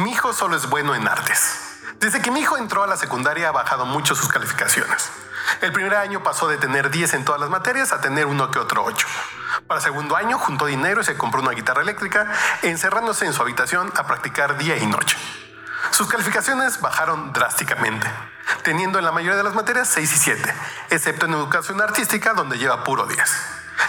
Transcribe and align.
Mi 0.00 0.12
hijo 0.12 0.32
solo 0.32 0.56
es 0.56 0.66
bueno 0.70 0.94
en 0.94 1.06
artes. 1.06 1.58
Desde 1.98 2.22
que 2.22 2.30
mi 2.30 2.40
hijo 2.40 2.56
entró 2.56 2.82
a 2.82 2.86
la 2.86 2.96
secundaria 2.96 3.50
ha 3.50 3.52
bajado 3.52 3.84
mucho 3.84 4.14
sus 4.14 4.28
calificaciones. 4.28 5.10
El 5.60 5.72
primer 5.72 5.94
año 5.94 6.22
pasó 6.22 6.48
de 6.48 6.56
tener 6.56 6.90
10 6.90 7.12
en 7.12 7.24
todas 7.26 7.38
las 7.38 7.50
materias 7.50 7.92
a 7.92 8.00
tener 8.00 8.24
uno 8.24 8.50
que 8.50 8.58
otro 8.58 8.82
8. 8.82 9.06
Para 9.66 9.82
segundo 9.82 10.16
año 10.16 10.38
juntó 10.38 10.64
dinero 10.64 11.02
y 11.02 11.04
se 11.04 11.18
compró 11.18 11.42
una 11.42 11.50
guitarra 11.50 11.82
eléctrica, 11.82 12.32
encerrándose 12.62 13.26
en 13.26 13.34
su 13.34 13.42
habitación 13.42 13.92
a 13.94 14.06
practicar 14.06 14.56
día 14.56 14.78
y 14.78 14.86
noche. 14.86 15.18
Sus 15.90 16.08
calificaciones 16.08 16.80
bajaron 16.80 17.34
drásticamente, 17.34 18.10
teniendo 18.62 18.98
en 18.98 19.04
la 19.04 19.12
mayoría 19.12 19.36
de 19.36 19.44
las 19.44 19.54
materias 19.54 19.90
6 19.92 20.10
y 20.14 20.16
7, 20.16 20.54
excepto 20.88 21.26
en 21.26 21.34
educación 21.34 21.78
artística 21.82 22.32
donde 22.32 22.56
lleva 22.56 22.84
puro 22.84 23.04
10. 23.04 23.18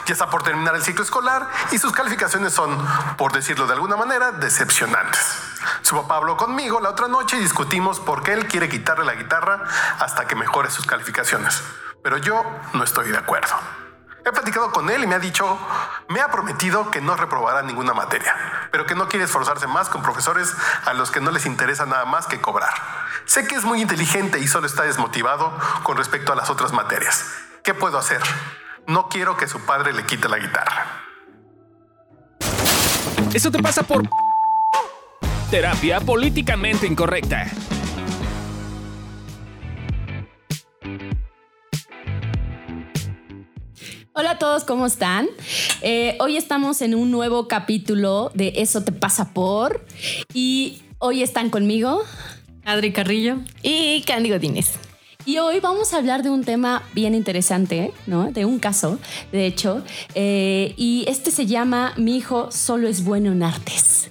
Ya 0.07 0.14
está 0.14 0.30
por 0.30 0.43
terminar 0.43 0.75
el 0.75 0.84
ciclo 0.84 1.05
escolar 1.05 1.48
y 1.71 1.78
sus 1.78 1.93
calificaciones 1.93 2.54
son, 2.54 2.86
por 3.16 3.32
decirlo 3.32 3.66
de 3.66 3.73
alguna 3.73 3.96
manera, 3.96 4.34
decepcionantes. 4.34 5.50
Su 5.91 5.97
papá 5.97 6.15
habló 6.15 6.37
conmigo 6.37 6.79
la 6.79 6.91
otra 6.91 7.09
noche 7.09 7.36
y 7.36 7.41
discutimos 7.41 8.00
por 8.00 8.23
qué 8.23 8.31
él 8.31 8.47
quiere 8.47 8.69
quitarle 8.69 9.04
la 9.04 9.13
guitarra 9.13 9.65
hasta 10.00 10.25
que 10.25 10.37
mejore 10.37 10.69
sus 10.69 10.86
calificaciones. 10.86 11.61
Pero 12.01 12.15
yo 12.15 12.45
no 12.71 12.86
estoy 12.86 13.11
de 13.11 13.17
acuerdo. 13.17 13.54
He 14.25 14.31
platicado 14.31 14.71
con 14.71 14.89
él 14.89 15.04
y 15.04 15.07
me 15.07 15.15
ha 15.15 15.19
dicho, 15.19 15.59
me 16.07 16.21
ha 16.21 16.29
prometido 16.29 16.89
que 16.91 17.01
no 17.01 17.17
reprobará 17.17 17.61
ninguna 17.61 17.93
materia, 17.93 18.33
pero 18.71 18.86
que 18.86 18.95
no 18.95 19.09
quiere 19.09 19.25
esforzarse 19.25 19.67
más 19.67 19.89
con 19.89 20.01
profesores 20.01 20.55
a 20.86 20.93
los 20.93 21.11
que 21.11 21.19
no 21.19 21.29
les 21.29 21.45
interesa 21.45 21.86
nada 21.86 22.05
más 22.05 22.25
que 22.25 22.39
cobrar. 22.39 22.73
Sé 23.25 23.45
que 23.45 23.55
es 23.55 23.65
muy 23.65 23.81
inteligente 23.81 24.39
y 24.39 24.47
solo 24.47 24.67
está 24.67 24.83
desmotivado 24.83 25.51
con 25.83 25.97
respecto 25.97 26.31
a 26.31 26.37
las 26.37 26.50
otras 26.50 26.71
materias. 26.71 27.25
¿Qué 27.65 27.73
puedo 27.73 27.97
hacer? 27.97 28.21
No 28.87 29.09
quiero 29.09 29.36
que 29.36 29.50
su 29.50 29.59
padre 29.65 29.92
le 29.92 30.05
quite 30.05 30.29
la 30.29 30.37
guitarra. 30.37 30.86
Eso 33.33 33.52
te 33.52 33.61
pasa 33.61 33.83
por 33.83 34.03
terapia 35.52 36.00
políticamente 36.00 36.88
incorrecta. 36.88 37.45
Hola 44.14 44.31
a 44.31 44.39
todos, 44.39 44.64
¿cómo 44.64 44.86
están? 44.86 45.28
Eh, 45.81 46.16
hoy 46.22 46.38
estamos 46.38 46.81
en 46.81 46.95
un 46.95 47.11
nuevo 47.11 47.50
capítulo 47.50 48.31
de 48.34 48.53
Eso 48.56 48.86
te 48.86 48.94
pasa 48.94 49.34
por 49.34 49.86
y 50.34 50.84
hoy 51.00 51.22
están 51.22 51.50
conmigo 51.50 52.02
Adri 52.64 52.94
Carrillo 52.94 53.39
y 53.61 54.04
Candy 54.04 54.30
Godínez. 54.30 54.76
Y 55.26 55.39
hoy 55.39 55.59
vamos 55.59 55.94
a 55.94 55.98
hablar 55.98 56.23
de 56.23 56.30
un 56.30 56.45
tema 56.45 56.81
bien 56.94 57.14
interesante, 57.14 57.92
¿no? 58.08 58.31
De 58.31 58.45
un 58.45 58.58
caso, 58.58 59.00
de 59.33 59.48
hecho, 59.48 59.83
eh, 60.16 60.73
y 60.78 61.04
este 61.09 61.30
se 61.30 61.45
llama 61.45 61.94
Mi 61.98 62.16
hijo 62.16 62.50
solo 62.54 62.88
es 62.88 63.04
bueno 63.04 63.33
en 63.33 63.44
artes. 63.44 64.11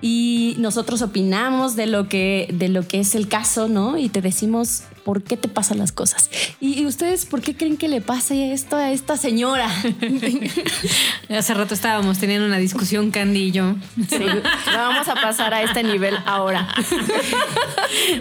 Y 0.00 0.54
nosotros 0.58 1.02
opinamos 1.02 1.76
de 1.76 1.86
lo 1.86 2.08
que, 2.08 2.48
de 2.52 2.68
lo 2.68 2.86
que 2.86 3.00
es 3.00 3.14
el 3.14 3.28
caso, 3.28 3.68
¿no? 3.68 3.98
Y 3.98 4.08
te 4.08 4.20
decimos 4.20 4.82
por 5.08 5.22
qué 5.22 5.38
te 5.38 5.48
pasan 5.48 5.78
las 5.78 5.90
cosas. 5.90 6.28
¿Y, 6.60 6.84
ustedes 6.84 7.24
por 7.24 7.40
qué 7.40 7.56
creen 7.56 7.78
que 7.78 7.88
le 7.88 8.02
pase 8.02 8.52
esto 8.52 8.76
a 8.76 8.92
esta 8.92 9.16
señora? 9.16 9.66
Hace 11.30 11.54
rato 11.54 11.72
estábamos 11.72 12.18
teniendo 12.18 12.44
una 12.44 12.58
discusión, 12.58 13.10
Candy 13.10 13.44
y 13.44 13.50
yo. 13.52 13.76
Sí, 14.06 14.26
vamos 14.66 15.08
a 15.08 15.14
pasar 15.14 15.54
a 15.54 15.62
este 15.62 15.82
nivel 15.82 16.14
ahora. 16.26 16.68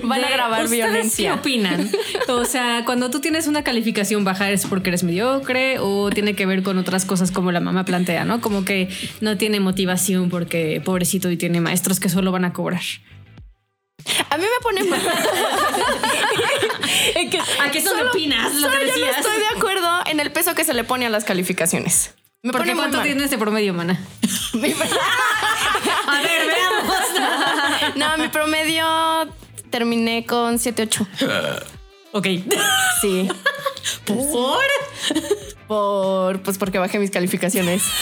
Van 0.01 0.23
a 0.23 0.29
grabar 0.29 0.69
violencia. 0.69 1.33
¿Qué 1.33 1.39
opinan? 1.39 1.91
O 2.29 2.45
sea, 2.45 2.83
cuando 2.85 3.09
tú 3.09 3.19
tienes 3.19 3.47
una 3.47 3.65
calificación 3.65 4.23
baja, 4.23 4.49
¿es 4.49 4.65
porque 4.65 4.87
eres 4.89 5.03
mediocre 5.03 5.79
o 5.79 6.09
tiene 6.09 6.35
que 6.35 6.45
ver 6.45 6.63
con 6.63 6.77
otras 6.77 7.03
cosas 7.03 7.31
como 7.31 7.51
la 7.51 7.59
mamá 7.59 7.83
plantea, 7.83 8.23
¿no? 8.23 8.39
Como 8.39 8.63
que 8.63 8.87
no 9.19 9.37
tiene 9.37 9.59
motivación 9.59 10.29
porque 10.29 10.81
pobrecito 10.85 11.29
y 11.31 11.35
tiene 11.35 11.59
maestros 11.59 11.99
que 11.99 12.07
solo 12.07 12.31
van 12.31 12.45
a 12.45 12.53
cobrar. 12.53 12.83
A 14.37 14.39
mí 14.39 14.45
me 14.45 14.59
pone 14.61 14.83
mal. 14.83 15.01
¿A 17.59 17.71
qué 17.71 17.81
son 17.81 18.07
opinas? 18.07 18.53
Lo 18.53 18.69
que 18.69 18.85
yo 18.85 18.93
no 18.99 19.07
estoy 19.11 19.39
de 19.39 19.47
acuerdo 19.57 20.01
en 20.05 20.19
el 20.19 20.31
peso 20.31 20.53
que 20.53 20.63
se 20.63 20.75
le 20.75 20.83
pone 20.83 21.07
a 21.07 21.09
las 21.09 21.23
calificaciones. 21.23 22.13
Me 22.43 22.51
¿Por 22.51 22.63
qué 22.63 22.75
cuánto 22.75 23.01
tiene 23.01 23.23
este 23.23 23.39
promedio, 23.39 23.73
mana? 23.73 23.93
a 24.53 24.57
ver, 26.21 26.45
veamos. 26.45 26.95
no, 27.95 28.15
mi 28.19 28.27
promedio 28.27 28.85
terminé 29.71 30.23
con 30.27 30.59
7-8. 30.59 31.07
ok. 32.11 32.27
Sí. 33.01 33.27
¿Por? 34.05 34.63
Por, 35.67 36.41
pues 36.41 36.57
porque 36.57 36.79
bajé 36.79 36.97
mis 36.97 37.11
calificaciones. 37.11 37.83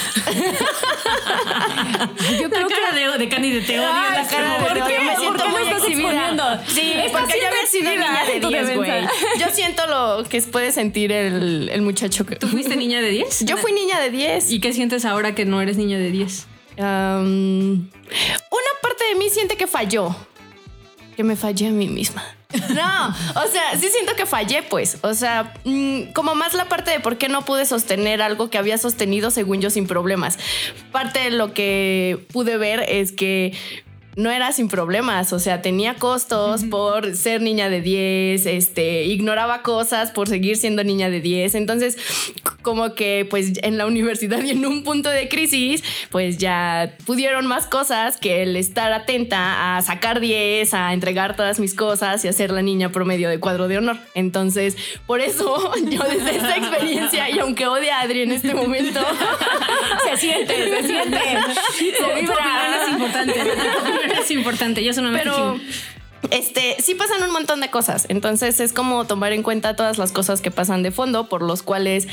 Yo 2.40 2.50
creo 2.50 2.70
la 2.70 2.76
cara 2.76 2.90
que... 2.92 3.00
de, 3.00 3.18
de 3.18 3.30
Candy 3.30 3.52
de 3.52 3.62
te 3.62 3.78
la 3.78 4.28
cara 4.30 4.54
de 4.54 4.60
¿Por 4.60 4.88
qué? 4.88 5.00
me 5.00 5.16
siento 5.16 5.48
muy 5.50 5.64
exhibida. 5.64 6.64
Sí, 6.68 6.94
porque 7.12 7.40
yo 7.42 7.48
había 7.48 7.66
sido 7.68 7.92
niña 7.92 8.26
de 8.26 8.40
10, 8.40 8.76
güey. 8.76 8.92
Yo 9.40 9.48
siento 9.52 9.88
lo 9.88 10.24
que 10.30 10.42
puede 10.44 10.72
sentir 10.72 11.12
el, 11.12 11.70
el 11.70 11.82
muchacho. 11.82 12.26
Que... 12.26 12.36
¿Tú 12.36 12.48
fuiste 12.48 12.76
niña 12.76 13.02
de 13.02 13.10
10? 13.10 13.46
Yo 13.46 13.58
fui 13.58 13.72
niña 13.72 14.00
de 14.00 14.12
10. 14.12 14.52
¿Y 14.52 14.60
qué 14.60 14.74
sientes 14.74 15.06
ahora 15.06 15.34
que 15.34 15.46
no 15.46 15.62
eres 15.62 15.78
niña 15.78 15.98
de 15.98 16.12
10? 16.12 16.48
una 16.78 17.90
parte 18.82 19.06
de 19.10 19.16
mí 19.16 19.30
siente 19.30 19.56
que 19.56 19.66
falló. 19.66 20.16
Que 21.16 21.24
me 21.24 21.36
fallé 21.36 21.68
a 21.68 21.72
mí 21.72 21.88
misma. 21.88 22.24
No, 22.76 23.08
o 23.08 23.48
sea, 23.48 23.80
sí 23.80 23.88
siento 23.90 24.16
que 24.16 24.26
fallé, 24.26 24.64
pues. 24.64 24.98
O 25.02 25.14
sea, 25.14 25.54
mm, 25.64 26.12
como 26.14 26.36
más 26.36 26.54
la 26.54 26.66
parte 26.66 26.92
de 26.92 27.00
por 27.00 27.18
qué 27.18 27.30
no 27.30 27.44
pude 27.44 27.66
sostener 27.66 28.22
algo 28.22 28.50
que 28.50 28.58
había 28.58 28.78
sostenido 28.78 29.32
según 29.32 29.62
yo 29.62 29.70
sin 29.70 29.88
problemas. 29.88 30.38
Parte 30.92 31.20
de 31.20 31.32
lo 31.32 31.54
que 31.54 32.26
pude 32.32 32.58
ver 32.58 32.86
es 32.88 33.12
que 33.12 33.54
no 34.16 34.32
era 34.32 34.52
sin 34.54 34.70
problemas, 34.70 35.34
o 35.34 35.40
sea, 35.40 35.62
tenía 35.62 35.96
costos 35.96 36.64
por 36.64 37.16
ser 37.16 37.42
niña 37.42 37.70
de 37.70 37.82
10, 37.82 38.46
este, 38.46 39.04
ignoraba 39.04 39.62
cosas 39.62 40.12
por 40.12 40.30
seguir 40.30 40.56
siendo 40.58 40.84
niña 40.84 41.10
de 41.10 41.20
10, 41.20 41.56
entonces 41.56 41.98
como 42.62 42.96
que 42.96 43.28
pues 43.30 43.54
en 43.62 43.78
la 43.78 43.86
universidad 43.96 44.42
y 44.42 44.52
en 44.52 44.66
un 44.66 44.84
punto 44.84 45.10
de 45.10 45.28
crisis, 45.28 45.84
pues 46.10 46.38
ya 46.38 46.96
pudieron 47.06 47.46
más 47.46 47.68
cosas 47.68 48.18
que 48.18 48.44
el 48.44 48.56
estar 48.56 48.92
atenta 48.94 49.78
a 49.78 49.82
sacar 49.82 50.20
10, 50.20 50.74
a 50.74 50.94
entregar 50.94 51.36
todas 51.36 51.60
mis 51.60 51.74
cosas 51.74 52.24
y 52.24 52.28
a 52.28 52.34
ser 52.34 52.52
la 52.52 52.62
niña 52.62 52.92
promedio 52.92 53.30
de 53.30 53.40
cuadro 53.40 53.68
de 53.68 53.78
honor. 53.78 53.98
Entonces, 54.14 54.78
por 55.06 55.20
eso 55.20 55.74
yo 55.90 56.04
desde 56.04 56.38
esta 56.38 56.58
experiencia 56.58 57.30
y 57.30 57.40
aunque 57.40 57.68
odie 57.68 57.92
a 57.92 58.02
Adri 58.02 58.22
en 58.22 58.32
este 58.32 58.54
momento, 58.54 59.00
se 60.10 60.18
siente, 60.18 60.56
se 60.56 60.88
siente, 60.88 61.20
se 61.78 62.22
vibra, 62.22 62.86
es 62.86 62.94
importante 62.94 63.34
es 64.26 64.32
importante, 64.32 64.84
yo 64.84 64.94
soy 64.94 65.06
una 65.06 65.18
Pero, 65.18 65.60
este, 66.32 66.76
sí 66.82 66.96
pasan 66.96 67.24
un 67.24 67.32
montón 67.32 67.62
de 67.62 67.70
cosas. 67.70 68.06
Entonces 68.10 68.60
es 68.60 68.74
como 68.74 69.06
tomar 69.06 69.32
en 69.32 69.44
cuenta 69.44 69.76
todas 69.76 69.98
las 69.98 70.12
cosas 70.12 70.42
que 70.42 70.52
pasan 70.52 70.84
de 70.84 70.92
fondo, 70.92 71.30
por 71.30 71.42
los 71.42 71.64
cuales 71.64 72.08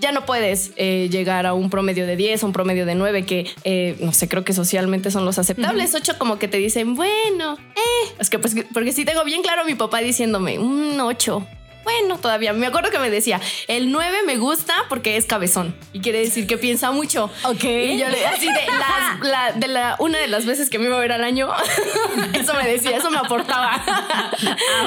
ya 0.00 0.12
no 0.12 0.24
puedes 0.26 0.72
eh, 0.76 1.08
llegar 1.10 1.46
a 1.46 1.54
un 1.54 1.70
promedio 1.70 2.06
de 2.06 2.16
10, 2.16 2.42
un 2.42 2.52
promedio 2.52 2.86
de 2.86 2.94
9, 2.94 3.26
que 3.26 3.46
eh, 3.64 3.96
no 4.00 4.12
sé, 4.12 4.28
creo 4.28 4.44
que 4.44 4.52
socialmente 4.52 5.10
son 5.10 5.24
los 5.24 5.38
aceptables. 5.38 5.94
8 5.94 6.14
como 6.18 6.38
que 6.38 6.48
te 6.48 6.56
dicen, 6.56 6.94
bueno, 6.94 7.58
eh. 7.76 8.14
Es 8.18 8.30
que 8.30 8.38
pues, 8.38 8.54
porque 8.72 8.92
sí 8.92 9.04
tengo 9.04 9.24
bien 9.24 9.42
claro 9.42 9.62
a 9.62 9.64
mi 9.64 9.74
papá 9.74 10.00
diciéndome, 10.00 10.58
un 10.58 11.00
8 11.00 11.46
bueno, 11.84 12.18
todavía 12.18 12.52
me 12.52 12.66
acuerdo 12.66 12.90
que 12.90 12.98
me 12.98 13.10
decía, 13.10 13.40
el 13.68 13.92
9 13.92 14.18
me 14.26 14.36
gusta 14.36 14.74
porque 14.88 15.16
es 15.16 15.26
cabezón 15.26 15.74
y 15.92 16.00
quiere 16.00 16.20
decir 16.20 16.46
que 16.46 16.58
piensa 16.58 16.90
mucho. 16.90 17.30
Ok. 17.44 17.64
Y 17.64 17.98
yo 17.98 18.08
le 18.08 18.26
así 18.26 18.46
de, 18.46 19.28
la, 19.28 19.52
de 19.52 19.68
la, 19.68 19.96
una 19.98 20.18
de 20.18 20.28
las 20.28 20.46
veces 20.46 20.70
que 20.70 20.78
me 20.78 20.86
iba 20.86 20.96
a 20.96 21.00
ver 21.00 21.12
al 21.12 21.22
año, 21.24 21.50
eso 22.34 22.54
me 22.54 22.68
decía, 22.68 22.96
eso 22.96 23.10
me 23.10 23.18
aportaba. 23.18 23.82
Ah, 23.86 24.30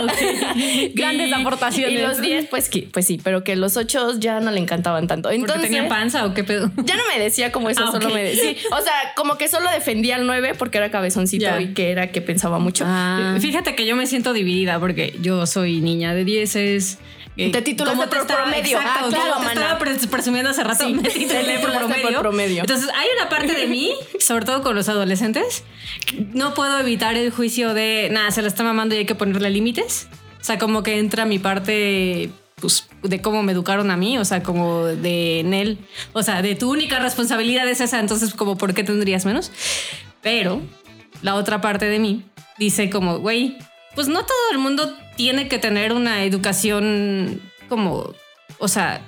Grandes 0.93 1.33
aportaciones. 1.33 1.93
Y 1.93 2.01
los 2.01 2.21
10, 2.21 2.47
pues, 2.47 2.69
pues 2.91 3.05
sí, 3.05 3.19
pero 3.23 3.43
que 3.43 3.55
los 3.55 3.77
8 3.77 4.19
ya 4.19 4.39
no 4.39 4.51
le 4.51 4.59
encantaban 4.59 5.07
tanto. 5.07 5.29
Entonces, 5.29 5.63
tenía 5.63 5.87
panza 5.87 6.25
o 6.25 6.33
qué 6.33 6.43
pedo? 6.43 6.71
Ya 6.83 6.95
no 6.95 7.03
me 7.13 7.21
decía 7.23 7.51
como 7.51 7.69
eso, 7.69 7.83
ah, 7.85 7.91
solo 7.91 8.09
me 8.09 8.23
decía. 8.23 8.55
o 8.71 8.81
sea, 8.81 8.93
como 9.15 9.37
que 9.37 9.47
solo 9.47 9.69
defendía 9.69 10.15
al 10.15 10.25
9 10.25 10.55
porque 10.57 10.77
era 10.77 10.91
cabezoncito 10.91 11.59
y 11.59 11.73
que 11.73 11.91
era 11.91 12.11
que 12.11 12.21
pensaba 12.21 12.59
mucho. 12.59 12.83
Ah. 12.87 13.37
Fíjate 13.39 13.75
que 13.75 13.85
yo 13.85 13.95
me 13.95 14.07
siento 14.07 14.33
dividida 14.33 14.79
porque 14.79 15.15
yo 15.21 15.45
soy 15.45 15.81
niña 15.81 16.13
de 16.13 16.25
10 16.25 16.55
te 17.35 17.61
titulaste 17.61 18.07
por 18.07 18.27
promedio. 18.27 18.79
Exacto, 18.79 19.05
ah, 19.05 19.09
claro, 19.09 19.79
te 19.79 19.91
estaba 19.93 20.11
presumiendo 20.11 20.49
hace 20.49 20.63
rato. 20.63 20.85
Sí, 20.85 20.93
me 20.93 21.09
titulé 21.09 21.59
por 21.59 21.73
promedio. 21.73 22.19
promedio. 22.19 22.61
Entonces, 22.61 22.89
hay 22.95 23.07
una 23.19 23.29
parte 23.29 23.53
de 23.53 23.67
mí, 23.67 23.93
sobre 24.19 24.45
todo 24.45 24.63
con 24.63 24.75
los 24.75 24.89
adolescentes, 24.89 25.63
no 26.33 26.53
puedo 26.53 26.79
evitar 26.79 27.15
el 27.15 27.31
juicio 27.31 27.73
de, 27.73 28.09
nada, 28.11 28.31
se 28.31 28.41
la 28.41 28.47
está 28.47 28.63
mamando 28.63 28.95
y 28.95 28.99
hay 28.99 29.05
que 29.05 29.15
ponerle 29.15 29.49
límites. 29.49 30.07
O 30.41 30.43
sea, 30.43 30.57
como 30.57 30.81
que 30.81 30.97
entra 30.97 31.25
mi 31.25 31.39
parte 31.39 32.29
pues, 32.55 32.87
de 33.03 33.21
cómo 33.21 33.43
me 33.43 33.51
educaron 33.51 33.91
a 33.91 33.97
mí, 33.97 34.17
o 34.17 34.25
sea, 34.25 34.41
como 34.41 34.85
de 34.85 35.43
Nel, 35.45 35.77
o 36.13 36.23
sea, 36.23 36.41
de 36.41 36.55
tu 36.55 36.71
única 36.71 36.99
responsabilidad 36.99 37.67
es 37.67 37.81
esa, 37.81 37.99
entonces 37.99 38.33
como, 38.33 38.57
¿por 38.57 38.73
qué 38.73 38.83
tendrías 38.83 39.25
menos? 39.25 39.51
Pero 40.21 40.61
la 41.21 41.35
otra 41.35 41.61
parte 41.61 41.85
de 41.85 41.99
mí 41.99 42.23
dice 42.57 42.89
como, 42.89 43.19
güey, 43.19 43.57
pues 43.97 44.07
no 44.07 44.23
todo 44.23 44.51
el 44.51 44.59
mundo 44.59 44.95
tiene 45.15 45.47
que 45.47 45.57
tener 45.57 45.91
una 45.91 46.23
educación 46.23 47.41
como, 47.67 48.13
o 48.59 48.67
sea, 48.67 49.01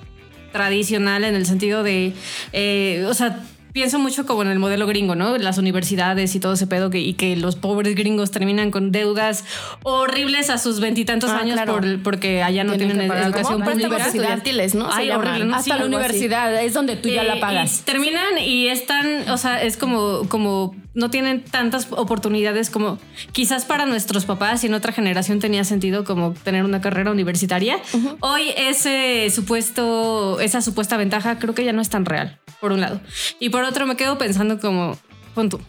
tradicional 0.52 1.24
en 1.26 1.36
el 1.36 1.46
sentido 1.46 1.84
de, 1.84 2.14
eh, 2.54 3.06
o 3.08 3.14
sea, 3.14 3.40
pienso 3.80 3.98
mucho 3.98 4.26
como 4.26 4.42
en 4.42 4.50
el 4.50 4.60
modelo 4.60 4.88
gringo, 4.88 5.16
¿no? 5.16 5.38
Las 5.38 5.58
universidades 5.58 6.36
y 6.36 6.42
todo 6.42 6.52
ese 6.52 6.68
pedo 6.68 6.90
que, 6.90 7.00
y 7.00 7.14
que 7.14 7.38
los 7.38 7.56
pobres 7.56 7.96
gringos 7.96 8.30
terminan 8.30 8.72
con 8.72 8.92
deudas 8.92 9.46
horribles 9.84 10.50
a 10.50 10.58
sus 10.58 10.82
veintitantos 10.82 11.30
ah, 11.30 11.38
años 11.38 11.58
por, 11.66 12.04
porque 12.04 12.44
allá 12.44 12.66
no 12.66 12.76
tienen, 12.76 13.00
educación 13.00 13.64
pública. 13.64 13.96
estudiantiles, 13.96 14.76
¿no? 14.76 14.90
Ay, 14.92 15.12
horrible, 15.12 15.56
Hasta 15.56 15.78
la 15.78 15.86
universidad 15.86 16.62
es 16.62 16.74
donde 16.74 16.98
tú 16.98 17.08
ya 17.08 17.24
la 17.24 17.38
eh, 17.38 17.40
pagas. 17.40 17.84
terminan 17.86 18.38
y 18.38 18.68
están, 18.68 19.30
o 19.30 19.38
sea, 19.38 19.64
es 19.64 19.78
como, 19.78 20.28
como 20.28 20.76
no 20.94 21.10
tienen 21.10 21.44
tantas 21.44 21.88
oportunidades 21.92 22.70
como 22.70 22.98
quizás 23.32 23.66
para 23.66 23.86
nuestros 23.86 24.26
papás 24.26 24.64
y 24.64 24.68
en 24.68 24.74
otra 24.74 24.92
generación 24.92 25.40
tenía 25.40 25.64
sentido 25.64 26.04
como 26.04 26.34
tener 26.34 26.66
una 26.66 26.82
carrera 26.82 27.12
universitaria. 27.12 27.80
Hoy 28.20 28.50
ese 28.58 29.30
supuesto, 29.30 30.40
esa 30.40 30.62
supuesta 30.62 30.98
ventaja 30.98 31.40
creo 31.40 31.54
que 31.56 31.64
ya 31.64 31.74
no 31.74 31.82
es 31.82 31.90
tan 31.90 32.06
real, 32.06 32.40
por 32.60 32.72
un 32.72 32.82
lado. 32.82 33.00
Y 33.40 33.50
por 33.50 33.64
otro 33.70 33.86
me 33.86 33.96
quedo 33.96 34.18
pensando 34.18 34.60
como, 34.60 34.98
punto, 35.34 35.60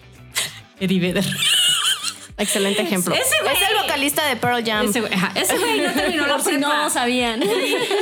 Eddie 0.80 1.00
Vedder. 1.00 1.26
Excelente 2.40 2.80
ejemplo. 2.80 3.14
Ese 3.14 3.22
es 3.22 3.70
el 3.70 3.82
vocalista 3.82 4.26
de 4.26 4.34
Pearl 4.36 4.64
Jam. 4.64 4.86
Ese 4.86 5.00
güey, 5.58 5.80
no 5.80 5.92
terminó 5.92 6.26
la 6.26 6.40
si 6.44 6.56
no 6.56 6.88
sabían. 6.88 7.42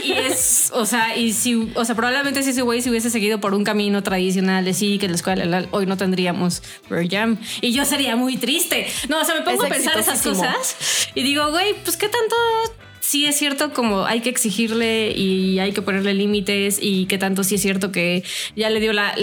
Y, 0.04 0.12
es, 0.12 0.70
o 0.72 0.86
sea, 0.86 1.16
y 1.16 1.32
si, 1.32 1.72
o 1.74 1.84
sea, 1.84 1.96
probablemente 1.96 2.44
si 2.44 2.50
ese 2.50 2.62
güey 2.62 2.80
se 2.80 2.88
hubiese 2.88 3.10
seguido 3.10 3.40
por 3.40 3.52
un 3.52 3.64
camino 3.64 4.02
tradicional 4.04 4.64
de 4.64 4.74
sí, 4.74 4.98
que 4.98 5.08
la 5.08 5.16
escuela 5.16 5.66
hoy 5.72 5.86
no 5.86 5.96
tendríamos 5.96 6.62
Pearl 6.88 7.08
Jam. 7.10 7.38
Y 7.60 7.72
yo 7.72 7.84
sería 7.84 8.14
muy 8.14 8.36
triste. 8.36 8.86
No, 9.08 9.20
o 9.20 9.24
sea, 9.24 9.34
me 9.34 9.42
pongo 9.42 9.64
a 9.64 9.68
pensar 9.68 9.98
esas 9.98 10.22
cosas 10.22 10.76
y 11.16 11.24
digo, 11.24 11.50
güey, 11.50 11.74
pues 11.82 11.96
qué 11.96 12.08
tanto 12.08 12.36
sí 13.08 13.24
es 13.24 13.36
cierto 13.36 13.72
como 13.72 14.04
hay 14.04 14.20
que 14.20 14.28
exigirle 14.28 15.12
y 15.12 15.60
hay 15.60 15.72
que 15.72 15.80
ponerle 15.80 16.12
límites 16.12 16.78
y 16.78 17.06
que 17.06 17.16
tanto 17.16 17.42
sí 17.42 17.54
es 17.54 17.62
cierto 17.62 17.90
que 17.90 18.22
ya 18.54 18.68
le 18.68 18.80
dio 18.80 18.92
la... 18.92 19.14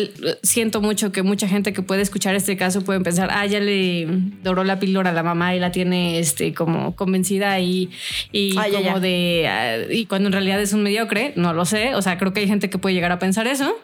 Siento 0.41 0.81
mucho 0.81 1.11
que 1.11 1.21
mucha 1.21 1.47
gente 1.47 1.71
que 1.71 1.83
puede 1.83 2.01
escuchar 2.01 2.33
este 2.33 2.57
caso 2.57 2.83
pueden 2.83 3.03
pensar, 3.03 3.29
ah, 3.31 3.45
ya 3.45 3.59
le 3.59 4.07
doró 4.41 4.63
la 4.63 4.79
píldora 4.79 5.11
a 5.11 5.13
la 5.13 5.21
mamá 5.21 5.55
y 5.55 5.59
la 5.59 5.71
tiene 5.71 6.17
este 6.17 6.55
como 6.55 6.95
convencida 6.95 7.59
y, 7.59 7.91
y 8.31 8.57
ah, 8.57 8.65
como 8.73 8.99
de... 8.99 9.45
Ah, 9.47 9.77
y 9.87 10.07
cuando 10.07 10.29
en 10.29 10.33
realidad 10.33 10.59
es 10.59 10.73
un 10.73 10.81
mediocre, 10.81 11.33
no 11.35 11.53
lo 11.53 11.65
sé, 11.65 11.93
o 11.93 12.01
sea, 12.01 12.17
creo 12.17 12.33
que 12.33 12.39
hay 12.39 12.47
gente 12.47 12.71
que 12.71 12.79
puede 12.79 12.95
llegar 12.95 13.11
a 13.11 13.19
pensar 13.19 13.45
eso, 13.45 13.77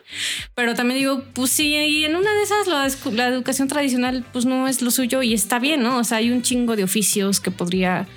pero 0.56 0.74
también 0.74 1.00
digo, 1.00 1.24
pues 1.34 1.52
sí, 1.52 1.76
y 1.76 2.06
en 2.06 2.16
una 2.16 2.34
de 2.34 2.42
esas 2.42 2.66
la, 2.66 2.90
la 3.12 3.28
educación 3.28 3.68
tradicional 3.68 4.26
pues 4.34 4.46
no 4.46 4.68
es 4.68 4.82
lo 4.82 4.90
suyo 4.90 5.22
y 5.22 5.36
está 5.36 5.60
bien, 5.60 5.84
¿no? 5.84 6.00
O 6.00 6.04
sea, 6.04 6.18
hay 6.18 6.32
un 6.32 6.42
chingo 6.42 6.76
de 6.76 6.84
oficios 6.84 7.40
que 7.40 7.52
podría 7.52 8.08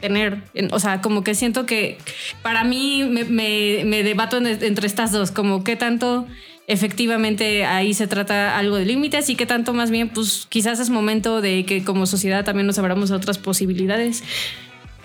tener. 0.00 0.42
O 0.72 0.80
sea, 0.80 1.00
como 1.00 1.22
que 1.24 1.34
siento 1.34 1.66
que 1.66 1.98
para 2.42 2.64
mí 2.64 3.04
me, 3.04 4.02
debato 4.02 4.38
entre 4.38 4.86
estas 4.86 5.12
dos, 5.12 5.30
como 5.30 5.64
qué 5.64 5.76
tanto 5.76 6.26
efectivamente 6.66 7.64
ahí 7.64 7.94
se 7.94 8.06
trata 8.06 8.56
algo 8.56 8.76
de 8.76 8.84
límites 8.84 9.28
y 9.28 9.34
qué 9.34 9.44
tanto 9.44 9.72
más 9.72 9.90
bien, 9.90 10.08
pues 10.08 10.46
quizás 10.48 10.78
es 10.78 10.88
momento 10.88 11.40
de 11.40 11.64
que 11.64 11.82
como 11.82 12.06
sociedad 12.06 12.44
también 12.44 12.66
nos 12.66 12.78
abramos 12.78 13.10
a 13.10 13.16
otras 13.16 13.38
posibilidades. 13.38 14.22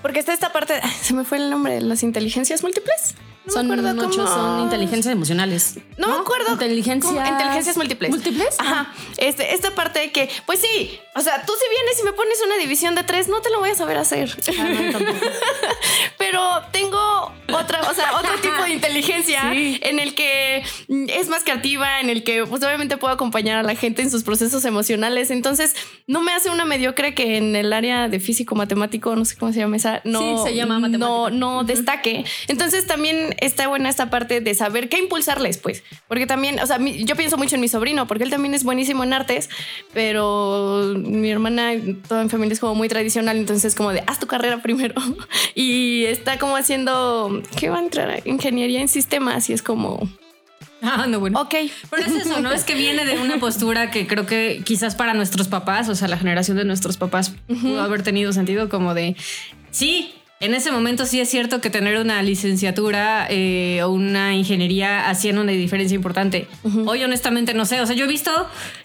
Porque 0.01 0.19
está 0.19 0.33
esta 0.33 0.53
parte, 0.53 0.75
se 1.01 1.13
me 1.13 1.23
fue 1.23 1.39
el 1.39 1.49
nombre, 1.49 1.81
las 1.81 2.03
inteligencias 2.03 2.61
múltiples 2.61 3.15
son 3.47 3.67
muchos, 3.67 4.29
son 4.29 4.61
inteligencias 4.61 5.13
emocionales. 5.13 5.75
No, 5.97 6.07
me 6.07 6.15
acuerdo. 6.15 6.53
Inteligencia... 6.53 7.27
Inteligencias 7.27 7.77
múltiples. 7.77 8.11
¿Múltiples? 8.11 8.55
Ajá. 8.59 8.93
Este, 9.17 9.53
esta 9.53 9.71
parte 9.71 9.99
de 9.99 10.11
que, 10.11 10.29
pues 10.45 10.59
sí, 10.59 10.99
o 11.15 11.21
sea, 11.21 11.45
tú 11.45 11.53
si 11.53 11.69
vienes 11.69 11.99
y 12.01 12.03
me 12.03 12.13
pones 12.13 12.41
una 12.45 12.57
división 12.57 12.95
de 12.95 13.03
tres, 13.03 13.29
no 13.29 13.41
te 13.41 13.49
lo 13.49 13.59
voy 13.59 13.69
a 13.69 13.75
saber 13.75 13.97
hacer. 13.97 14.35
Ah, 14.59 14.99
Pero 16.17 16.41
tengo 16.71 17.31
otra, 17.53 17.81
o 17.89 17.93
sea, 17.93 18.17
otro 18.17 18.33
tipo 18.41 18.63
de 18.63 18.71
inteligencia 18.71 19.53
en 19.53 19.99
el 19.99 20.15
que 20.15 20.63
es 20.89 21.29
más 21.29 21.43
creativa, 21.43 22.01
en 22.01 22.09
el 22.09 22.23
que 22.23 22.45
pues 22.45 22.63
obviamente 22.63 22.97
puedo 22.97 23.13
acompañar 23.13 23.57
a 23.57 23.63
la 23.63 23.75
gente 23.75 24.01
en 24.01 24.11
sus 24.11 24.23
procesos 24.23 24.65
emocionales. 24.65 25.31
Entonces, 25.31 25.75
no 26.07 26.21
me 26.21 26.33
hace 26.33 26.49
una 26.49 26.65
mediocre 26.65 27.15
que 27.15 27.37
en 27.37 27.55
el 27.55 27.71
área 27.71 28.09
de 28.09 28.19
físico 28.19 28.55
matemático, 28.55 29.15
no 29.15 29.23
sé 29.23 29.37
cómo 29.37 29.53
se 29.53 29.59
llama 29.59 29.77
esa, 29.77 30.01
no, 30.03 30.43
se 30.43 30.55
llama 30.55 30.79
no, 30.79 31.29
no 31.29 31.63
destaque. 31.63 32.25
Entonces, 32.47 32.87
también 32.87 33.34
está 33.39 33.67
buena 33.67 33.89
esta 33.89 34.09
parte 34.09 34.41
de 34.41 34.53
saber 34.55 34.89
qué 34.89 34.97
impulsarles, 34.97 35.57
pues. 35.57 35.83
Porque 36.07 36.25
también, 36.27 36.59
o 36.59 36.67
sea, 36.67 36.79
yo 36.79 37.15
pienso 37.15 37.37
mucho 37.37 37.55
en 37.55 37.61
mi 37.61 37.67
sobrino, 37.67 38.07
porque 38.07 38.23
él 38.23 38.29
también 38.29 38.53
es 38.53 38.63
buenísimo 38.63 39.03
en 39.03 39.13
artes, 39.13 39.49
pero 39.93 40.93
mi 40.95 41.29
hermana, 41.29 41.71
toda 42.07 42.21
en 42.21 42.29
familia 42.29 42.53
es 42.53 42.59
como 42.59 42.75
muy 42.75 42.87
tradicional, 42.87 43.37
entonces 43.37 43.75
como 43.75 43.91
de, 43.91 44.03
haz 44.07 44.19
tu 44.19 44.27
carrera 44.27 44.61
primero. 44.61 44.95
y 45.55 46.05
está 46.05 46.39
como 46.39 46.55
haciendo, 46.55 47.41
¿qué 47.57 47.69
va 47.69 47.77
a 47.77 47.81
entrar? 47.81 48.21
Ingeniería 48.25 48.81
en 48.81 48.87
sistemas 48.87 49.49
y 49.49 49.53
es 49.53 49.61
como... 49.61 50.09
Ah, 50.81 51.05
no, 51.07 51.19
bueno. 51.19 51.41
Ok. 51.41 51.55
Pero 51.89 52.03
es 52.03 52.13
eso, 52.13 52.41
¿no? 52.41 52.51
Es 52.51 52.63
que 52.63 52.75
viene 52.75 53.05
de 53.05 53.17
una 53.17 53.39
postura 53.39 53.89
que 53.89 54.05
creo 54.05 54.25
que 54.25 54.61
quizás 54.63 54.95
para 54.95 55.13
nuestros 55.13 55.47
papás, 55.47 55.89
o 55.89 55.95
sea, 55.95 56.07
la 56.07 56.17
generación 56.17 56.57
de 56.57 56.65
nuestros 56.65 56.97
papás 56.97 57.33
pudo 57.47 57.81
haber 57.81 58.03
tenido 58.03 58.33
sentido 58.33 58.69
como 58.69 58.93
de, 58.93 59.15
sí, 59.71 60.13
en 60.41 60.53
ese 60.53 60.71
momento 60.71 61.05
sí 61.05 61.21
es 61.21 61.29
cierto 61.29 61.61
que 61.61 61.69
tener 61.69 61.97
una 61.97 62.21
licenciatura 62.21 63.25
eh, 63.29 63.81
o 63.83 63.89
una 63.89 64.35
ingeniería 64.35 65.09
hacían 65.09 65.37
una 65.37 65.51
diferencia 65.53 65.95
importante. 65.95 66.47
Hoy 66.85 67.03
honestamente 67.03 67.53
no 67.53 67.65
sé. 67.65 67.79
O 67.81 67.85
sea, 67.85 67.95
yo 67.95 68.05
he 68.05 68.07
visto 68.07 68.31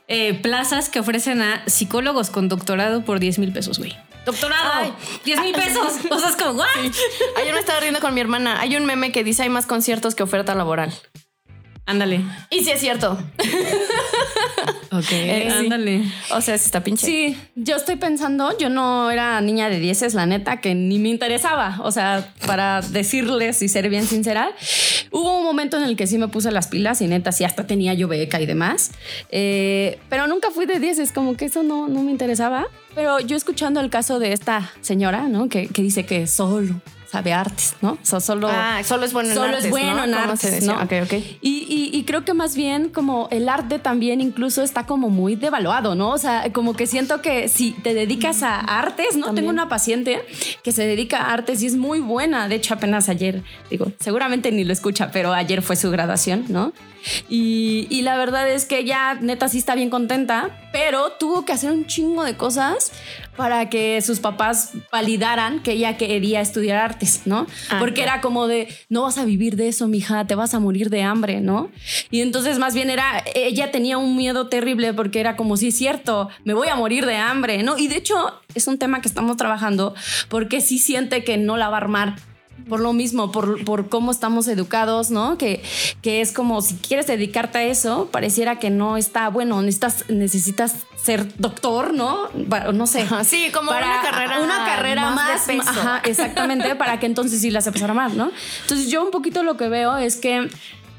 eh, 0.07 0.35
plazas 0.35 0.89
que 0.89 1.01
ofrecen 1.01 1.43
a 1.43 1.63
psicólogos 1.67 2.31
con 2.31 2.49
doctorado 2.49 3.05
por 3.05 3.19
10 3.19 3.41
mil 3.41 3.53
pesos, 3.53 3.79
güey. 3.79 3.97
Doctorado, 4.25 4.95
10 5.25 5.41
mil 5.41 5.55
pesos. 5.55 5.95
o 6.11 6.19
sea, 6.19 6.29
es 6.29 6.37
como, 6.37 6.53
¿what? 6.53 6.67
Ayer 7.37 7.53
me 7.53 7.61
estaba 7.61 7.81
riendo 7.81 8.01
con 8.01 8.15
mi 8.15 8.21
hermana. 8.21 8.61
Hay 8.61 8.77
un 8.77 8.87
meme 8.87 9.11
que 9.11 9.25
dice 9.25 9.43
hay 9.43 9.49
más 9.49 9.67
conciertos 9.67 10.15
que 10.15 10.23
oferta 10.23 10.55
laboral. 10.55 10.93
Ándale. 11.87 12.21
Y 12.51 12.63
sí 12.63 12.71
es 12.71 12.79
cierto. 12.79 13.19
ok, 14.93 15.13
eh, 15.13 15.49
ándale. 15.51 16.03
O 16.31 16.41
sea, 16.41 16.59
si 16.59 16.67
está 16.67 16.83
pinche. 16.83 17.07
Sí, 17.07 17.37
yo 17.55 17.77
estoy 17.77 17.97
pensando, 17.97 18.57
yo 18.59 18.69
no 18.69 19.11
era 19.11 19.41
niña 19.41 19.69
de 19.69 19.79
dieces, 19.79 20.15
la 20.15 20.27
neta, 20.27 20.61
que 20.61 20.75
ni 20.75 20.99
me 20.99 21.09
interesaba. 21.09 21.79
O 21.83 21.91
sea, 21.91 22.33
para 22.47 22.81
decirles 22.81 23.63
y 23.63 23.69
ser 23.69 23.89
bien 23.89 24.07
sincera, 24.07 24.51
hubo 25.11 25.39
un 25.39 25.45
momento 25.45 25.77
en 25.77 25.85
el 25.85 25.97
que 25.97 26.07
sí 26.07 26.19
me 26.19 26.29
puse 26.29 26.51
las 26.51 26.69
pilas 26.69 27.01
y 27.01 27.07
neta, 27.07 27.33
sí, 27.33 27.45
hasta 27.45 27.67
tenía 27.67 27.95
yo 27.95 28.09
beca 28.09 28.41
y 28.41 28.47
demás. 28.47 28.93
Eh, 29.31 29.99
pero 30.09 30.27
nunca 30.27 30.51
fui 30.51 30.67
de 30.67 30.79
dieces, 30.81 31.13
como 31.13 31.37
que 31.37 31.47
eso 31.47 31.63
no, 31.63 31.89
no 31.89 32.03
me 32.03 32.11
interesaba. 32.11 32.67
Pero 32.95 33.21
yo 33.21 33.37
escuchando 33.37 33.81
el 33.81 33.91
caso 33.91 34.19
de 34.19 34.33
esta 34.33 34.73
señora, 34.81 35.29
¿no? 35.29 35.49
Que, 35.49 35.69
que 35.69 35.83
dice 35.83 36.05
que 36.05 36.27
solo 36.27 36.81
sabe 37.11 37.33
artes, 37.33 37.75
¿no? 37.81 37.99
solo, 38.03 38.49
ah, 38.49 38.83
solo 38.85 39.05
es 39.05 39.13
bueno 39.13 39.33
en 39.33 39.39
artes. 39.39 39.65
Solo 39.65 39.65
es 39.65 39.71
bueno 39.71 40.05
en 40.05 40.15
artes, 40.15 40.65
¿no? 40.65 40.81
Okay, 40.83 41.01
okay. 41.01 41.39
Y, 41.41 41.91
y, 41.93 42.05
creo 42.05 42.25
que 42.25 42.35
más 42.35 42.55
bien 42.55 42.89
como 42.89 43.29
el 43.33 43.49
arte 43.49 43.79
también 43.81 44.21
incluso 44.21 44.63
está 44.63 44.87
como 44.87 45.11
muy 45.11 45.35
devaluado, 45.35 45.97
¿no? 45.97 46.11
O 46.11 46.19
sea, 46.19 46.53
como 46.53 46.75
que 46.75 46.87
siento 46.87 47.21
que 47.21 47.49
si 47.49 47.73
te 47.73 47.95
dedicas 47.95 48.45
a 48.45 48.61
artes, 48.61 49.17
¿no? 49.17 49.35
Tengo 49.35 49.51
una 49.51 49.69
paciente 49.69 50.23
que 50.63 50.71
se 50.71 50.87
dedica 50.87 51.23
a 51.23 51.33
artes 51.33 51.63
y 51.63 51.67
es 51.67 51.77
muy 51.77 51.99
buena. 51.99 52.49
De 52.49 52.55
hecho, 52.55 52.75
apenas 52.75 53.09
ayer, 53.09 53.43
digo, 53.71 53.91
seguramente 53.99 54.53
ni 54.53 54.63
lo 54.63 54.73
escucha, 54.73 55.11
pero 55.11 55.33
ayer 55.33 55.63
fue 55.63 55.75
su 55.75 55.91
graduación, 55.91 56.45
¿no? 56.49 56.73
Y, 57.29 57.87
y, 57.91 58.03
la 58.03 58.17
verdad 58.19 58.49
es 58.49 58.67
que 58.67 58.79
ella 58.79 59.15
neta 59.15 59.49
sí 59.49 59.59
está 59.59 59.75
bien 59.75 59.89
contenta, 59.89 60.51
pero 60.71 61.13
tuvo 61.13 61.45
que 61.45 61.53
hacer 61.53 61.73
un 61.73 61.87
chingo 61.87 62.25
de 62.25 62.37
cosas 62.37 62.93
para 63.37 63.71
que 63.71 64.01
sus 64.03 64.21
papás 64.21 64.73
validaran 64.93 65.63
que 65.63 65.73
ella 65.73 65.97
quería 65.97 66.41
estudiar 66.41 66.79
artes, 66.79 67.23
¿no? 67.25 67.47
Ah, 67.71 67.77
Porque 67.79 68.03
era 68.03 68.21
como 68.21 68.47
de, 68.47 68.69
no 68.89 69.03
vas 69.03 69.19
a 69.19 69.25
vivir 69.25 69.57
de 69.57 69.69
eso, 69.69 69.89
mija, 69.89 70.27
te 70.27 70.35
vas 70.35 70.55
a 70.55 70.61
morir 70.61 70.91
de 70.91 71.03
hambre, 71.03 71.41
¿no? 71.41 71.71
Y 72.11 72.21
entonces 72.21 72.59
más 72.59 72.75
bien 72.75 72.91
era, 72.91 73.25
ella 73.35 73.71
tenía 73.71 73.99
un 73.99 74.17
miedo 74.17 74.49
terrible 74.49 74.93
porque 74.93 75.21
era 75.21 75.37
como, 75.37 75.57
sí, 75.57 75.69
es 75.69 75.77
cierto, 75.77 76.29
me 76.45 76.55
voy 76.55 76.69
a 76.69 76.75
morir 76.75 77.07
de 77.07 77.17
hambre, 77.17 77.63
¿no? 77.63 77.79
Y 77.79 77.89
de 77.89 77.97
hecho 77.97 78.41
es 78.55 78.67
un 78.67 78.79
tema 78.79 79.01
que 79.01 79.09
estamos 79.09 79.37
trabajando 79.37 79.95
porque 80.29 80.61
sí 80.61 80.79
siente 80.79 81.25
que 81.25 81.39
no 81.39 81.57
la 81.57 81.69
va 81.69 81.77
a 81.77 81.81
armar 81.81 82.17
por 82.69 82.81
lo 82.81 82.93
mismo, 82.93 83.33
por, 83.33 83.65
por, 83.65 83.89
cómo 83.89 84.11
estamos 84.11 84.49
educados, 84.49 85.11
¿no? 85.11 85.39
Que, 85.39 85.63
que 86.03 86.21
es 86.21 86.33
como 86.33 86.63
si 86.63 86.75
quieres 86.77 87.07
dedicarte 87.07 87.59
a 87.59 87.63
eso, 87.65 88.09
pareciera 88.11 88.59
que 88.59 88.71
no 88.71 88.97
está 88.97 89.29
bueno, 89.29 89.61
necesitas, 89.63 90.05
necesitas 90.09 90.75
ser 91.03 91.27
doctor, 91.39 91.95
¿no? 91.95 92.29
no 92.73 92.87
sé. 92.87 93.07
sí, 93.25 93.51
como 93.53 93.71
una 93.71 94.03
carrera, 94.03 94.41
una 94.41 94.65
carrera 94.65 95.11
más, 95.11 95.49
Ajá, 95.49 96.03
exactamente, 96.05 96.75
para 96.77 97.01
que 97.01 97.07
entonces 97.07 97.41
sí 97.41 97.51
la 97.51 97.61
sepas 97.61 97.83
armar, 97.83 98.13
¿no? 98.13 98.31
Entonces 98.63 98.89
yo 98.91 99.05
un 99.05 99.11
poquito 99.11 99.43
lo 99.43 99.57
que 99.57 99.69
veo 99.69 99.97
es 99.97 100.17
que 100.17 100.49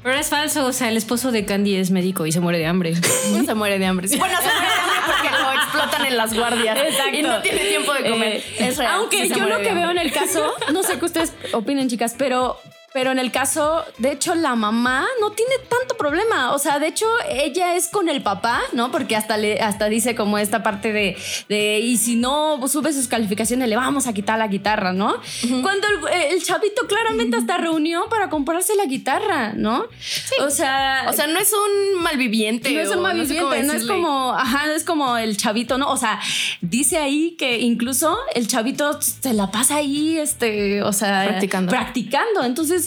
pero 0.02 0.18
es 0.18 0.28
falso, 0.28 0.66
o 0.66 0.72
sea, 0.72 0.88
el 0.88 0.96
esposo 0.96 1.32
de 1.32 1.44
Candy 1.44 1.76
es 1.76 1.90
médico 1.90 2.26
y 2.26 2.32
se 2.32 2.40
muere 2.40 2.58
de 2.58 2.66
hambre. 2.66 2.94
se 3.46 3.54
muere 3.54 3.78
de 3.78 3.86
hambre. 3.86 4.08
Bueno, 4.16 4.36
se 4.36 4.42
muere 4.42 4.60
de 4.60 4.80
hambre 4.80 4.96
porque 5.06 5.30
lo 5.30 5.52
explotan 5.52 6.06
en 6.06 6.16
las 6.16 6.34
guardias. 6.34 6.78
Exacto. 6.78 7.16
Y 7.16 7.22
no 7.22 7.40
tiene 7.42 7.60
tiempo 7.60 7.92
de 7.94 8.10
comer. 8.10 8.42
Eh, 8.58 8.74
aunque 8.90 9.28
yo 9.28 9.46
lo 9.46 9.58
que 9.60 9.72
veo 9.72 9.90
en 9.90 9.98
el 9.98 10.12
caso, 10.12 10.52
no 10.72 10.82
sé 10.82 10.98
qué 10.98 11.04
ustedes 11.04 11.32
opinen, 11.52 11.88
chicas, 11.88 12.14
pero 12.16 12.58
pero 12.92 13.10
en 13.10 13.18
el 13.18 13.32
caso, 13.32 13.84
de 13.98 14.12
hecho, 14.12 14.34
la 14.34 14.54
mamá 14.54 15.06
no 15.20 15.30
tiene 15.32 15.54
tanto 15.68 15.96
problema. 15.96 16.52
O 16.52 16.58
sea, 16.58 16.78
de 16.78 16.88
hecho, 16.88 17.06
ella 17.28 17.74
es 17.76 17.88
con 17.88 18.08
el 18.08 18.22
papá, 18.22 18.60
¿no? 18.72 18.90
Porque 18.90 19.16
hasta, 19.16 19.36
le, 19.36 19.60
hasta 19.60 19.86
dice 19.86 20.14
como 20.14 20.38
esta 20.38 20.62
parte 20.62 20.92
de, 20.92 21.16
de, 21.48 21.78
y 21.80 21.96
si 21.96 22.16
no 22.16 22.60
sube 22.68 22.92
sus 22.92 23.08
calificaciones, 23.08 23.68
le 23.68 23.76
vamos 23.76 24.06
a 24.06 24.12
quitar 24.12 24.38
la 24.38 24.48
guitarra, 24.48 24.92
¿no? 24.92 25.16
Cuando 25.62 25.86
el, 26.12 26.42
chavito 26.42 26.86
claramente 26.86 27.36
hasta 27.36 27.56
reunió 27.56 28.08
para 28.08 28.28
comprarse 28.28 28.74
la 28.74 28.84
guitarra, 28.84 29.52
¿no? 29.54 29.86
Sí. 30.00 30.34
O 30.40 30.50
sea... 30.50 31.06
O 31.08 31.12
sea, 31.12 31.26
no 31.26 31.38
es 31.38 31.52
un 31.52 32.02
malviviente. 32.02 32.72
No 32.72 32.80
es 32.80 32.90
un 32.90 33.00
malviviente, 33.00 33.62
no, 33.62 33.72
es 33.72 33.86
como, 33.86 34.32
ajá, 34.32 34.66
no 34.66 34.72
es 34.72 34.84
como 34.84 35.16
el 35.16 35.36
chavito, 35.36 35.78
¿no? 35.78 35.90
O 35.90 35.96
sea, 35.96 36.20
dice 36.60 36.98
ahí 36.98 37.36
que 37.38 37.60
incluso 37.60 38.18
el 38.34 38.48
chavito 38.48 39.00
se 39.00 39.32
la 39.32 39.50
pasa 39.50 39.76
ahí, 39.76 40.18
este, 40.18 40.82
o 40.82 40.92
sea... 40.92 41.24
Practicando. 41.26 41.70
Practicando. 41.70 42.44
Entonces 42.44 42.81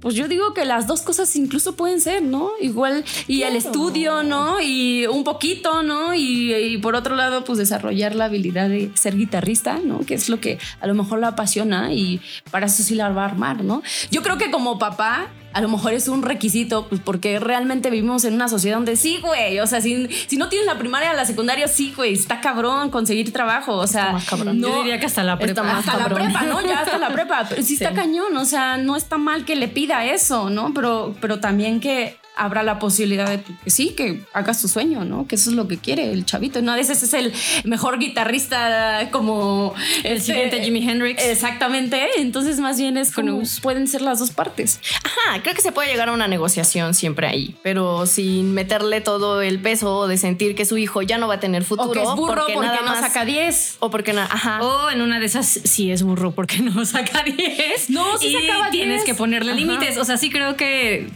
pues 0.00 0.14
yo 0.14 0.28
digo 0.28 0.54
que 0.54 0.64
las 0.64 0.86
dos 0.86 1.02
cosas 1.02 1.34
incluso 1.36 1.76
pueden 1.76 2.00
ser, 2.00 2.22
¿no? 2.22 2.50
Igual, 2.60 3.04
y 3.28 3.42
el 3.42 3.54
estudio, 3.54 4.22
¿no? 4.22 4.60
Y 4.60 5.06
un 5.06 5.24
poquito, 5.24 5.82
¿no? 5.82 6.14
Y, 6.14 6.78
por 6.78 6.94
otro 6.94 7.16
lado, 7.16 7.44
pues 7.44 7.58
desarrollar 7.58 8.14
la 8.14 8.24
habilidad 8.24 8.68
de 8.68 8.90
ser 8.94 9.16
guitarrista, 9.16 9.78
¿no? 9.84 10.00
Que 10.00 10.14
es 10.14 10.28
lo 10.28 10.40
que 10.40 10.58
a 10.80 10.86
lo 10.86 10.94
mejor 10.94 11.18
la 11.18 11.28
apasiona 11.28 11.92
y 11.92 12.20
para 12.50 12.66
eso 12.66 12.82
sí 12.82 12.94
la 12.94 13.10
va 13.10 13.22
a 13.22 13.26
armar, 13.26 13.62
¿no? 13.62 13.82
Yo 14.10 14.22
creo 14.22 14.38
que 14.38 14.50
como 14.50 14.78
papá, 14.78 15.28
a 15.52 15.60
lo 15.60 15.68
mejor 15.68 15.94
es 15.94 16.08
un 16.08 16.22
requisito, 16.22 16.86
pues 16.88 17.00
porque 17.00 17.40
realmente 17.40 17.90
vivimos 17.90 18.24
en 18.24 18.34
una 18.34 18.48
sociedad 18.48 18.76
donde 18.76 18.96
sí, 18.96 19.18
güey, 19.20 19.58
o 19.60 19.66
sea, 19.66 19.80
si, 19.80 20.08
si 20.08 20.36
no 20.36 20.48
tienes 20.48 20.66
la 20.66 20.78
primaria, 20.78 21.12
la 21.12 21.24
secundaria, 21.24 21.66
sí, 21.66 21.92
güey, 21.96 22.12
está 22.12 22.40
cabrón 22.40 22.90
conseguir 22.90 23.32
trabajo, 23.32 23.76
o 23.76 23.86
sea, 23.86 24.12
más 24.12 24.28
cabrón. 24.28 24.60
No, 24.60 24.68
Yo 24.68 24.76
diría 24.78 25.00
que 25.00 25.06
hasta 25.06 25.24
la 25.24 25.38
prepa. 25.38 25.62
Más 25.62 25.86
hasta 25.86 26.08
la 26.08 26.14
prepa, 26.14 26.42
¿no? 26.42 26.60
Ya 26.62 26.80
hasta 26.80 26.98
la 26.98 27.08
prepa, 27.08 27.46
pero 27.48 27.62
sí, 27.62 27.74
está 27.74 27.92
cañón, 27.92 28.36
o 28.36 28.44
sea, 28.44 28.76
no 28.76 28.96
está 28.96 29.18
mal 29.18 29.44
que 29.44 29.56
le 29.56 29.68
pida 29.68 30.04
eso, 30.04 30.50
¿no? 30.50 30.72
Pero, 30.72 31.14
pero 31.20 31.40
también 31.40 31.80
que 31.80 32.19
habrá 32.36 32.62
la 32.62 32.78
posibilidad 32.78 33.28
de 33.28 33.42
que 33.42 33.70
sí, 33.70 33.90
que 33.90 34.22
hagas 34.32 34.60
su 34.60 34.68
sueño, 34.68 35.04
¿no? 35.04 35.26
Que 35.26 35.34
eso 35.34 35.50
es 35.50 35.56
lo 35.56 35.68
que 35.68 35.78
quiere 35.78 36.10
el 36.12 36.24
chavito. 36.24 36.62
No, 36.62 36.72
a 36.72 36.76
veces 36.76 37.02
es 37.02 37.12
el 37.14 37.32
mejor 37.64 37.98
guitarrista 37.98 39.08
como 39.10 39.74
el 40.04 40.16
este, 40.16 40.32
siguiente 40.32 40.62
Jimi 40.62 40.88
Hendrix. 40.88 41.22
Exactamente. 41.22 42.08
Entonces, 42.16 42.58
más 42.60 42.78
bien 42.78 42.96
es 42.96 43.12
como 43.12 43.42
pueden 43.62 43.86
ser 43.88 44.02
las 44.02 44.18
dos 44.18 44.30
partes. 44.30 44.80
Ajá, 45.04 45.42
creo 45.42 45.54
que 45.54 45.62
se 45.62 45.72
puede 45.72 45.88
llegar 45.88 46.08
a 46.08 46.12
una 46.12 46.28
negociación 46.28 46.94
siempre 46.94 47.26
ahí, 47.26 47.54
pero 47.62 48.06
sin 48.06 48.54
meterle 48.54 49.00
todo 49.00 49.42
el 49.42 49.60
peso 49.60 50.06
de 50.06 50.16
sentir 50.16 50.54
que 50.54 50.64
su 50.64 50.78
hijo 50.78 51.02
ya 51.02 51.18
no 51.18 51.28
va 51.28 51.34
a 51.34 51.40
tener 51.40 51.64
futuro. 51.64 51.90
O 51.90 51.92
que 51.92 52.02
es 52.02 52.16
burro 52.16 52.46
porque, 52.52 52.66
nada 52.66 52.80
no 52.84 52.94
saca 52.98 53.24
10. 53.24 53.76
O 53.80 53.90
porque 53.90 54.12
nada, 54.12 54.28
ajá. 54.30 54.62
O 54.62 54.90
en 54.90 55.02
una 55.02 55.20
de 55.20 55.26
esas 55.26 55.46
sí 55.46 55.90
es 55.90 56.02
burro 56.02 56.32
porque 56.32 56.58
no 56.60 56.84
saca 56.84 57.22
10. 57.22 57.90
No, 57.90 58.18
sí 58.18 58.34
y 58.34 58.70
tienes 58.70 59.04
que 59.04 59.14
ponerle 59.14 59.54
límites. 59.54 59.98
O 59.98 60.04
sea, 60.04 60.16
sí 60.16 60.30
creo 60.30 60.56
que 60.56 61.08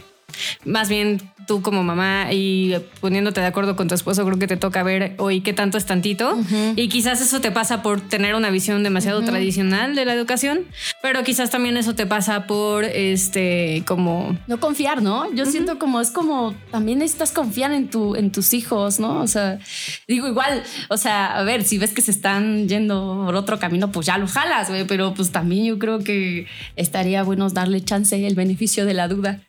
más 0.65 0.89
bien 0.89 1.21
tú 1.45 1.61
como 1.61 1.83
mamá 1.83 2.27
y 2.31 2.75
poniéndote 2.99 3.39
de 3.39 3.47
acuerdo 3.47 3.75
con 3.75 3.87
tu 3.87 3.95
esposo, 3.95 4.25
creo 4.25 4.39
que 4.39 4.47
te 4.47 4.57
toca 4.57 4.83
ver 4.83 5.13
hoy 5.17 5.41
qué 5.41 5.53
tanto 5.53 5.77
es 5.77 5.85
tantito. 5.85 6.37
Y 6.75 6.89
quizás 6.89 7.21
eso 7.21 7.41
te 7.41 7.51
pasa 7.51 7.81
por 7.81 8.01
tener 8.01 8.35
una 8.35 8.49
visión 8.49 8.83
demasiado 8.83 9.21
tradicional 9.21 9.95
de 9.95 10.05
la 10.05 10.13
educación, 10.13 10.65
pero 11.01 11.23
quizás 11.23 11.49
también 11.49 11.77
eso 11.77 11.95
te 11.95 12.05
pasa 12.05 12.47
por 12.47 12.83
este 12.83 13.83
como 13.85 14.37
no 14.47 14.59
confiar, 14.59 15.01
¿no? 15.01 15.31
Yo 15.33 15.45
siento 15.45 15.79
como 15.79 16.01
es 16.01 16.11
como 16.11 16.55
también 16.71 16.99
necesitas 16.99 17.31
confiar 17.31 17.71
en 17.71 17.89
tu 17.89 18.15
en 18.15 18.31
tus 18.31 18.53
hijos, 18.53 18.99
¿no? 18.99 19.21
O 19.21 19.27
sea, 19.27 19.59
digo 20.07 20.27
igual, 20.27 20.63
o 20.89 20.97
sea, 20.97 21.37
a 21.37 21.43
ver, 21.43 21.63
si 21.63 21.77
ves 21.77 21.93
que 21.93 22.01
se 22.01 22.11
están 22.11 22.67
yendo 22.67 23.23
por 23.25 23.35
otro 23.35 23.59
camino, 23.59 23.91
pues 23.91 24.07
ya 24.07 24.17
los 24.17 24.31
jalas, 24.31 24.69
güey, 24.69 24.85
pero 24.85 25.13
pues 25.13 25.31
también 25.31 25.65
yo 25.65 25.79
creo 25.79 25.99
que 25.99 26.47
estaría 26.75 27.23
bueno 27.23 27.49
darle 27.49 27.83
chance 27.83 28.15
el 28.25 28.35
beneficio 28.35 28.85
de 28.85 28.93
la 28.93 29.07
duda. 29.07 29.41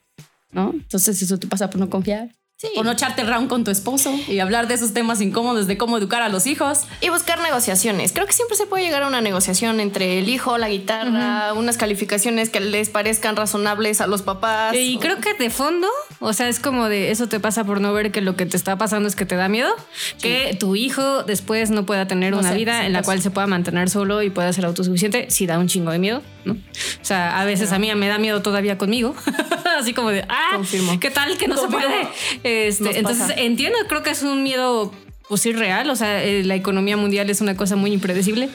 ¿No? 0.57 0.73
Entonces 0.73 1.21
eso 1.23 1.39
te 1.39 1.47
pasa 1.47 1.69
por 1.71 1.79
no 1.79 1.91
confiar. 1.91 2.35
Sí. 2.59 2.69
Por 2.75 2.87
no 2.87 2.93
echarte 2.93 3.23
round 3.23 3.49
con 3.49 3.65
tu 3.65 3.71
esposo 3.71 4.19
y 4.29 4.39
hablar 4.39 4.67
de 4.67 4.73
esos 4.73 4.95
temas 4.95 5.21
incómodos 5.21 5.67
de 5.67 5.77
cómo 5.77 5.99
educar 5.99 6.23
a 6.23 6.31
los 6.31 6.47
hijos. 6.47 6.85
Y 7.03 7.11
buscar 7.11 7.39
negociaciones. 7.43 8.13
Creo 8.13 8.27
que 8.27 8.33
siempre 8.33 8.57
se 8.57 8.67
puede 8.67 8.83
llegar 8.83 9.03
a 9.03 9.09
una 9.09 9.21
negociación 9.21 9.79
entre 9.79 10.19
el 10.21 10.31
hijo, 10.31 10.57
la 10.57 10.71
guitarra, 10.71 11.53
unas 11.53 11.77
calificaciones 11.77 12.49
que 12.49 12.61
les 12.61 12.89
parezcan 12.89 13.37
razonables 13.37 14.01
a 14.01 14.07
los 14.07 14.23
papás. 14.23 14.75
Y 14.75 14.97
creo 14.97 15.21
que 15.21 15.35
de 15.35 15.51
fondo, 15.51 15.87
o 16.19 16.33
sea, 16.33 16.49
es 16.49 16.59
como 16.59 16.89
de 16.89 17.11
eso 17.11 17.29
te 17.29 17.41
pasa 17.41 17.63
por 17.65 17.83
no 17.83 17.93
ver 17.93 18.11
que 18.11 18.23
lo 18.23 18.37
que 18.37 18.47
te 18.47 18.57
está 18.57 18.79
pasando 18.79 19.07
es 19.07 19.17
que 19.17 19.27
te 19.27 19.37
da 19.37 19.51
miedo, 19.51 19.75
que 20.23 20.57
tu 20.59 20.77
hijo 20.77 21.25
después 21.25 21.69
no 21.69 21.85
pueda 21.85 22.09
tener 22.09 22.33
una 22.33 22.55
vida 22.55 22.87
en 22.87 22.95
la 22.95 23.03
cual 23.03 23.21
se 23.21 23.31
pueda 23.31 23.47
mantener 23.47 23.91
solo 23.91 24.23
y 24.23 24.31
pueda 24.31 24.51
ser 24.55 24.65
autosuficiente. 24.65 25.31
Si 25.31 25.47
da 25.47 25.59
un 25.59 25.69
chingo 25.69 25.91
de 25.91 25.99
miedo, 25.99 26.23
¿no? 26.47 26.55
O 26.55 27.05
sea, 27.05 27.39
a 27.39 27.45
veces 27.45 27.73
a 27.73 27.79
mí 27.79 27.95
me 27.95 28.09
da 28.09 28.17
miedo 28.17 28.41
todavía 28.41 28.79
conmigo. 28.79 29.15
Así 29.79 29.93
como 29.93 30.09
de, 30.09 30.25
ah, 30.31 30.59
¿qué 31.01 31.11
tal 31.11 31.37
que 31.37 31.49
no 31.49 31.59
se 31.59 31.69
puede? 31.69 32.09
Este, 32.47 32.99
entonces 32.99 33.35
entiendo, 33.37 33.77
creo 33.89 34.05
que 34.05 34.11
es 34.11 34.23
un 34.23 34.45
miedo 34.45 34.93
pues 35.29 35.45
irreal, 35.47 35.91
o 35.91 35.97
sea, 35.97 36.23
eh, 36.23 36.45
la 36.45 36.55
economía 36.55 36.97
mundial 36.97 37.29
es 37.29 37.41
una 37.41 37.57
cosa 37.57 37.75
muy 37.75 37.93
impredecible 37.93 38.49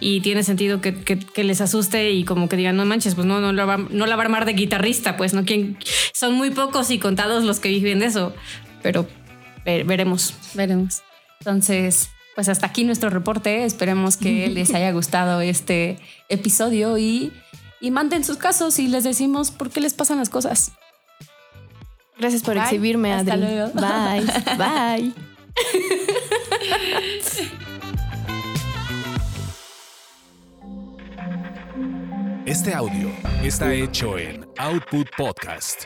y 0.00 0.20
tiene 0.20 0.42
sentido 0.42 0.82
que, 0.82 1.18
les 1.36 1.60
asuste 1.62 2.10
y 2.10 2.24
como 2.24 2.50
que 2.50 2.56
digan, 2.56 2.76
no 2.76 2.84
manches, 2.84 3.14
pues 3.14 3.26
no, 3.26 3.40
no, 3.40 3.52
la 3.52 3.64
va, 3.64 3.78
no 3.78 4.04
la 4.04 4.16
va 4.16 4.22
a 4.22 4.26
armar 4.26 4.44
de 4.44 4.52
guitarrista, 4.52 5.16
pues 5.16 5.32
no, 5.32 5.46
¿Quién? 5.46 5.78
son 6.12 6.34
muy 6.34 6.50
pocos 6.50 6.90
y 6.90 6.98
contados 6.98 7.44
los 7.44 7.60
que 7.60 7.70
viven 7.70 8.00
de 8.00 8.06
eso, 8.06 8.34
pero 8.82 9.06
veremos. 9.64 10.34
Veremos. 10.52 11.02
Entonces, 11.40 12.10
pues 12.34 12.50
hasta 12.50 12.66
aquí 12.66 12.84
nuestro 12.84 13.08
reporte, 13.08 13.64
esperemos 13.64 14.18
que 14.18 14.48
les 14.54 14.74
haya 14.74 14.92
gustado 14.92 15.40
este 15.40 15.98
episodio 16.28 16.98
y, 16.98 17.32
y 17.80 17.90
manden 17.90 18.24
sus 18.24 18.36
casos 18.36 18.78
y 18.78 18.88
les 18.88 19.04
decimos 19.04 19.50
por 19.50 19.70
qué 19.70 19.80
les 19.80 19.94
pasan 19.94 20.18
las 20.18 20.28
cosas. 20.28 20.72
Gracias 22.18 22.42
por 22.42 22.56
exhibirme, 22.56 23.12
Hasta 23.12 23.36
Luego. 23.36 23.70
Bye. 23.74 24.26
Bye. 24.58 25.14
Este 32.46 32.72
audio 32.74 33.10
está 33.42 33.72
hecho 33.74 34.18
en 34.18 34.46
Output 34.58 35.08
Podcast. 35.16 35.84